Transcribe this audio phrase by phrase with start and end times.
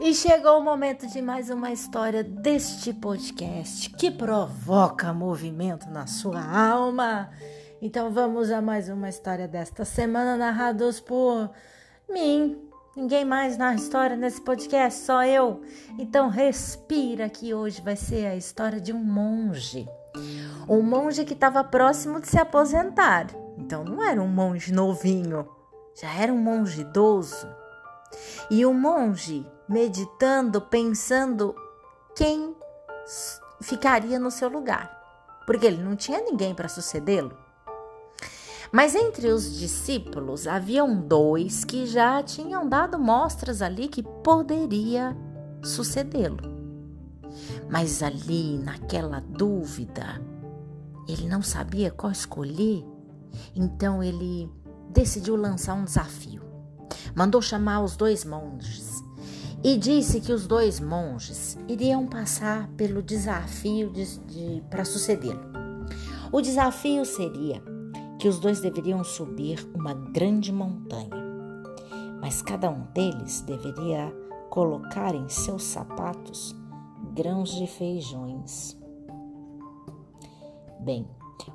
[0.00, 6.42] E chegou o momento de mais uma história deste podcast que provoca movimento na sua
[6.42, 7.30] alma.
[7.80, 11.48] Então vamos a mais uma história desta semana narrados por
[12.10, 12.60] mim.
[12.96, 15.62] Ninguém mais na história nesse podcast, só eu.
[15.96, 19.88] Então respira que hoje vai ser a história de um monge.
[20.68, 23.28] Um monge que estava próximo de se aposentar.
[23.56, 25.48] Então não era um monge novinho,
[25.94, 27.46] já era um monge idoso.
[28.50, 31.54] E o monge meditando, pensando
[32.14, 32.54] quem
[33.60, 34.90] ficaria no seu lugar,
[35.46, 37.36] porque ele não tinha ninguém para sucedê-lo.
[38.72, 45.16] Mas entre os discípulos haviam dois que já tinham dado mostras ali que poderia
[45.62, 46.52] sucedê-lo.
[47.70, 50.20] Mas ali, naquela dúvida,
[51.08, 52.84] ele não sabia qual escolher,
[53.54, 54.50] então ele
[54.90, 56.42] decidiu lançar um desafio.
[57.14, 58.83] Mandou chamar os dois monges
[59.64, 65.40] e disse que os dois monges iriam passar pelo desafio de, de para sucedê-lo.
[66.30, 67.62] O desafio seria
[68.18, 71.16] que os dois deveriam subir uma grande montanha,
[72.20, 74.14] mas cada um deles deveria
[74.50, 76.54] colocar em seus sapatos
[77.14, 78.76] grãos de feijões.
[80.80, 81.08] Bem,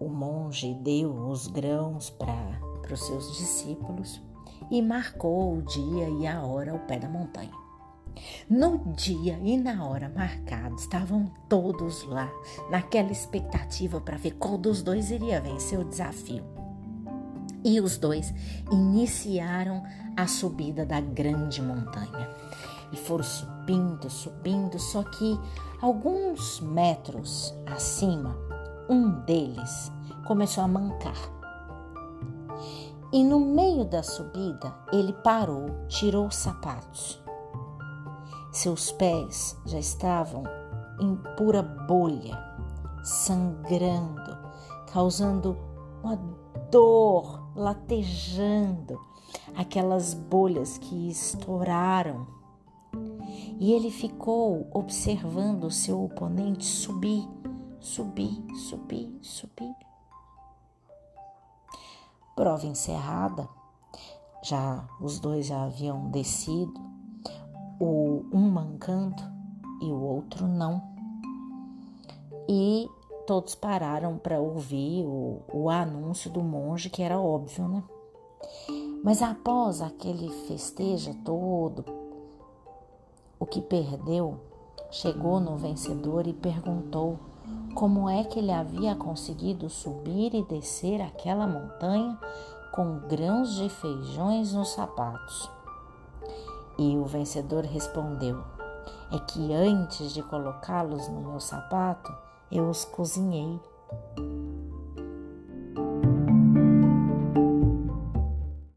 [0.00, 2.58] o monge deu os grãos para
[2.90, 4.22] os seus discípulos
[4.70, 7.69] e marcou o dia e a hora ao pé da montanha.
[8.48, 12.30] No dia e na hora marcados, estavam todos lá,
[12.70, 16.44] naquela expectativa para ver qual dos dois iria vencer o desafio.
[17.64, 18.32] E os dois
[18.70, 19.82] iniciaram
[20.16, 22.28] a subida da grande montanha.
[22.92, 25.38] E foram subindo, subindo, só que
[25.80, 28.36] alguns metros acima,
[28.88, 29.92] um deles
[30.26, 31.16] começou a mancar.
[33.12, 37.20] E no meio da subida, ele parou, tirou os sapatos
[38.52, 40.42] seus pés já estavam
[41.00, 42.36] em pura bolha,
[43.02, 44.36] sangrando,
[44.92, 45.56] causando
[46.02, 46.16] uma
[46.70, 49.00] dor, latejando,
[49.56, 52.26] aquelas bolhas que estouraram.
[53.58, 57.28] E ele ficou observando o seu oponente subir,
[57.78, 59.74] subir, subir, subir.
[62.34, 63.48] Prova encerrada.
[64.42, 66.89] Já os dois já haviam descido
[67.80, 69.22] o um mancando
[69.80, 70.82] e o outro não.
[72.46, 72.86] E
[73.26, 77.82] todos pararam para ouvir o, o anúncio do monge, que era óbvio, né?
[79.02, 81.84] Mas após aquele festejo todo,
[83.38, 84.38] o que perdeu
[84.90, 87.18] chegou no vencedor e perguntou
[87.74, 92.18] como é que ele havia conseguido subir e descer aquela montanha
[92.72, 95.50] com grãos de feijões nos sapatos.
[96.80, 98.42] E o vencedor respondeu:
[99.12, 102.10] É que antes de colocá-los no meu sapato,
[102.50, 103.60] eu os cozinhei.